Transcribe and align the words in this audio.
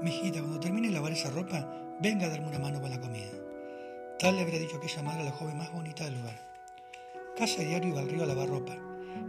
cuando 0.00 0.60
termine 0.60 0.88
de 0.88 0.94
lavar 0.94 1.12
esa 1.12 1.30
ropa, 1.30 1.68
venga 2.00 2.26
a 2.26 2.30
darme 2.30 2.48
una 2.48 2.58
mano 2.58 2.80
con 2.80 2.90
la 2.90 3.00
comida. 3.00 3.30
Tal 4.18 4.36
le 4.36 4.42
habría 4.42 4.58
dicho 4.58 4.76
aquella 4.76 5.02
madre 5.02 5.22
a 5.22 5.24
la 5.24 5.32
joven 5.32 5.58
más 5.58 5.72
bonita 5.72 6.04
del 6.04 6.14
lugar. 6.14 6.38
Casi 7.36 7.60
a 7.60 7.64
diario 7.64 7.90
iba 7.90 8.00
al 8.00 8.08
río 8.08 8.22
a 8.22 8.26
lavar 8.26 8.48
ropa, 8.48 8.76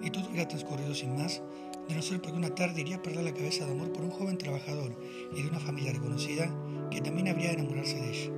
y 0.01 0.09
todo 0.09 0.29
hubiera 0.29 0.47
transcurrido 0.47 0.93
sin 0.95 1.15
más, 1.15 1.41
de 1.87 1.95
no 1.95 2.01
ser 2.01 2.21
porque 2.21 2.37
una 2.37 2.55
tarde 2.55 2.81
iría 2.81 2.97
a 2.97 3.01
perder 3.01 3.23
la 3.23 3.33
cabeza 3.33 3.65
de 3.65 3.71
amor 3.71 3.91
por 3.91 4.03
un 4.03 4.11
joven 4.11 4.37
trabajador 4.37 4.97
y 5.35 5.41
de 5.41 5.49
una 5.49 5.59
familia 5.59 5.91
reconocida 5.91 6.49
que 6.89 7.01
también 7.01 7.27
habría 7.27 7.49
de 7.49 7.55
enamorarse 7.55 7.95
de 7.95 8.09
ella. 8.09 8.31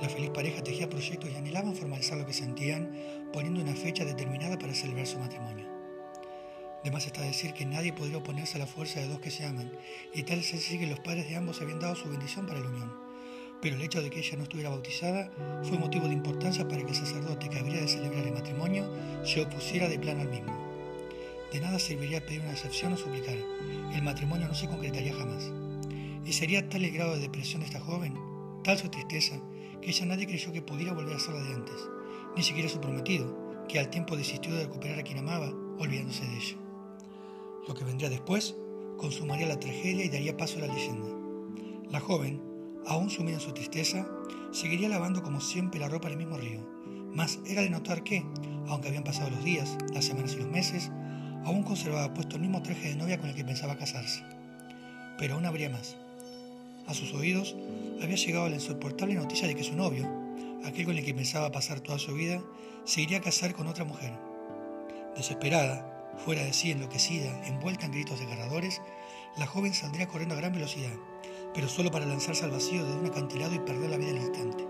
La 0.00 0.08
feliz 0.08 0.30
pareja 0.30 0.62
tejía 0.62 0.88
proyectos 0.88 1.30
y 1.30 1.36
anhelaban 1.36 1.74
formalizar 1.74 2.18
lo 2.18 2.26
que 2.26 2.32
sentían, 2.32 2.92
poniendo 3.32 3.60
una 3.60 3.74
fecha 3.74 4.04
determinada 4.04 4.58
para 4.58 4.74
celebrar 4.74 5.06
su 5.06 5.18
matrimonio. 5.18 5.73
Además 6.84 7.06
está 7.06 7.22
decir 7.22 7.54
que 7.54 7.64
nadie 7.64 7.94
podría 7.94 8.18
oponerse 8.18 8.56
a 8.56 8.60
la 8.60 8.66
fuerza 8.66 9.00
de 9.00 9.08
dos 9.08 9.18
que 9.18 9.30
se 9.30 9.46
aman, 9.46 9.72
y 10.12 10.22
tal 10.24 10.40
es 10.40 10.52
así 10.52 10.78
que 10.78 10.86
los 10.86 11.00
padres 11.00 11.26
de 11.26 11.34
ambos 11.34 11.62
habían 11.62 11.80
dado 11.80 11.96
su 11.96 12.10
bendición 12.10 12.46
para 12.46 12.60
la 12.60 12.68
unión. 12.68 12.92
Pero 13.62 13.76
el 13.76 13.82
hecho 13.82 14.02
de 14.02 14.10
que 14.10 14.18
ella 14.18 14.36
no 14.36 14.42
estuviera 14.42 14.68
bautizada 14.68 15.30
fue 15.62 15.78
motivo 15.78 16.08
de 16.08 16.12
importancia 16.12 16.68
para 16.68 16.82
que 16.82 16.90
el 16.90 16.94
sacerdote 16.94 17.48
que 17.48 17.58
habría 17.58 17.80
de 17.80 17.88
celebrar 17.88 18.26
el 18.26 18.34
matrimonio 18.34 18.86
se 19.24 19.40
opusiera 19.40 19.88
de 19.88 19.98
plano 19.98 20.20
al 20.20 20.28
mismo. 20.28 20.54
De 21.50 21.58
nada 21.58 21.78
serviría 21.78 22.26
pedir 22.26 22.42
una 22.42 22.52
excepción 22.52 22.92
o 22.92 22.98
suplicar. 22.98 23.38
El 23.94 24.02
matrimonio 24.02 24.46
no 24.46 24.54
se 24.54 24.68
concretaría 24.68 25.14
jamás. 25.14 25.50
Y 26.26 26.34
sería 26.34 26.68
tal 26.68 26.84
el 26.84 26.92
grado 26.92 27.14
de 27.14 27.20
depresión 27.20 27.60
de 27.60 27.66
esta 27.66 27.80
joven, 27.80 28.14
tal 28.62 28.76
su 28.76 28.90
tristeza, 28.90 29.40
que 29.80 29.88
ella 29.88 30.04
nadie 30.04 30.26
creyó 30.26 30.52
que 30.52 30.60
pudiera 30.60 30.92
volver 30.92 31.16
a 31.16 31.20
ser 31.20 31.34
la 31.34 31.40
de 31.40 31.54
antes, 31.54 31.88
ni 32.36 32.42
siquiera 32.42 32.68
su 32.68 32.78
prometido, 32.78 33.64
que 33.68 33.78
al 33.78 33.88
tiempo 33.88 34.18
desistió 34.18 34.54
de 34.54 34.64
recuperar 34.64 34.98
a 34.98 35.02
quien 35.02 35.16
amaba, 35.16 35.48
olvidándose 35.78 36.26
de 36.26 36.36
ella. 36.36 36.63
Lo 37.66 37.74
que 37.74 37.84
vendría 37.84 38.10
después 38.10 38.54
consumaría 38.98 39.46
la 39.46 39.58
tragedia 39.58 40.04
y 40.04 40.08
daría 40.08 40.36
paso 40.36 40.58
a 40.58 40.66
la 40.66 40.74
leyenda. 40.74 41.08
La 41.90 42.00
joven, 42.00 42.42
aún 42.86 43.10
sumida 43.10 43.34
en 43.34 43.40
su 43.40 43.52
tristeza, 43.52 44.06
seguiría 44.52 44.88
lavando 44.88 45.22
como 45.22 45.40
siempre 45.40 45.80
la 45.80 45.88
ropa 45.88 46.08
en 46.08 46.12
el 46.12 46.18
mismo 46.18 46.36
río, 46.36 46.60
mas 47.12 47.38
era 47.46 47.62
de 47.62 47.70
notar 47.70 48.02
que, 48.04 48.24
aunque 48.68 48.88
habían 48.88 49.04
pasado 49.04 49.30
los 49.30 49.44
días, 49.44 49.76
las 49.92 50.04
semanas 50.04 50.34
y 50.34 50.38
los 50.38 50.48
meses, 50.48 50.90
aún 51.44 51.62
conservaba 51.62 52.12
puesto 52.12 52.36
el 52.36 52.42
mismo 52.42 52.62
traje 52.62 52.88
de 52.88 52.96
novia 52.96 53.18
con 53.18 53.28
el 53.28 53.34
que 53.34 53.44
pensaba 53.44 53.76
casarse. 53.76 54.22
Pero 55.18 55.34
aún 55.34 55.46
habría 55.46 55.70
más. 55.70 55.96
A 56.86 56.94
sus 56.94 57.14
oídos 57.14 57.56
había 58.02 58.16
llegado 58.16 58.48
la 58.48 58.56
insoportable 58.56 59.14
noticia 59.14 59.48
de 59.48 59.54
que 59.54 59.64
su 59.64 59.74
novio, 59.74 60.10
aquel 60.64 60.84
con 60.84 60.96
el 60.96 61.04
que 61.04 61.14
pensaba 61.14 61.52
pasar 61.52 61.80
toda 61.80 61.98
su 61.98 62.14
vida, 62.14 62.42
se 62.84 63.00
iría 63.00 63.18
a 63.18 63.22
casar 63.22 63.54
con 63.54 63.68
otra 63.68 63.84
mujer. 63.84 64.12
Desesperada, 65.16 65.93
Fuera 66.18 66.44
de 66.44 66.52
sí, 66.52 66.70
enloquecida, 66.70 67.46
envuelta 67.46 67.86
en 67.86 67.92
gritos 67.92 68.18
desgarradores, 68.18 68.80
la 69.36 69.46
joven 69.46 69.74
saldría 69.74 70.08
corriendo 70.08 70.34
a 70.34 70.38
gran 70.38 70.52
velocidad, 70.52 70.92
pero 71.52 71.68
solo 71.68 71.90
para 71.90 72.06
lanzarse 72.06 72.44
al 72.44 72.50
vacío 72.50 72.84
de 72.84 72.96
un 72.96 73.06
acantilado 73.06 73.54
y 73.54 73.58
perder 73.58 73.90
la 73.90 73.96
vida 73.96 74.10
al 74.10 74.18
instante. 74.18 74.66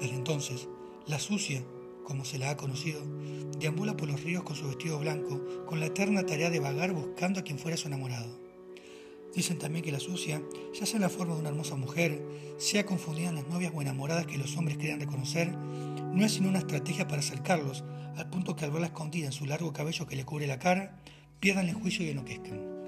Desde 0.00 0.14
entonces, 0.14 0.68
la 1.06 1.18
sucia, 1.18 1.62
como 2.04 2.24
se 2.24 2.38
la 2.38 2.50
ha 2.50 2.56
conocido, 2.56 3.02
deambula 3.58 3.96
por 3.96 4.08
los 4.08 4.22
ríos 4.22 4.42
con 4.42 4.56
su 4.56 4.66
vestido 4.66 4.98
blanco, 4.98 5.40
con 5.66 5.80
la 5.80 5.86
eterna 5.86 6.26
tarea 6.26 6.50
de 6.50 6.60
vagar 6.60 6.92
buscando 6.92 7.40
a 7.40 7.44
quien 7.44 7.58
fuera 7.58 7.76
su 7.76 7.88
enamorado. 7.88 8.47
Dicen 9.34 9.58
también 9.58 9.84
que 9.84 9.92
la 9.92 10.00
sucia, 10.00 10.42
ya 10.74 10.86
sea 10.86 10.96
en 10.96 11.02
la 11.02 11.08
forma 11.08 11.34
de 11.34 11.40
una 11.40 11.50
hermosa 11.50 11.76
mujer, 11.76 12.22
sea 12.58 12.86
confundida 12.86 13.28
en 13.28 13.36
las 13.36 13.48
novias 13.48 13.72
o 13.74 13.82
enamoradas 13.82 14.26
que 14.26 14.38
los 14.38 14.56
hombres 14.56 14.78
crean 14.78 15.00
reconocer, 15.00 15.52
no 15.52 16.24
es 16.24 16.32
sino 16.32 16.48
una 16.48 16.58
estrategia 16.58 17.06
para 17.06 17.20
acercarlos, 17.20 17.84
al 18.16 18.30
punto 18.30 18.56
que 18.56 18.64
al 18.64 18.70
verla 18.70 18.88
escondida 18.88 19.26
en 19.26 19.32
su 19.32 19.46
largo 19.46 19.72
cabello 19.72 20.06
que 20.06 20.16
le 20.16 20.24
cubre 20.24 20.46
la 20.46 20.58
cara, 20.58 20.98
pierdan 21.40 21.68
el 21.68 21.74
juicio 21.74 22.04
y 22.04 22.10
enloquezcan. 22.10 22.78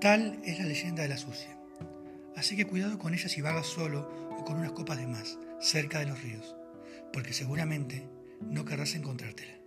Tal 0.00 0.40
es 0.44 0.58
la 0.58 0.66
leyenda 0.66 1.02
de 1.02 1.08
la 1.08 1.18
sucia. 1.18 1.58
Así 2.36 2.56
que 2.56 2.66
cuidado 2.66 2.98
con 2.98 3.14
ella 3.14 3.28
si 3.28 3.42
vagas 3.42 3.66
solo 3.66 4.08
o 4.38 4.44
con 4.44 4.56
unas 4.56 4.72
copas 4.72 4.98
de 4.98 5.06
más, 5.06 5.38
cerca 5.60 5.98
de 5.98 6.06
los 6.06 6.22
ríos, 6.22 6.56
porque 7.12 7.32
seguramente 7.32 8.08
no 8.40 8.64
querrás 8.64 8.94
encontrártela. 8.94 9.61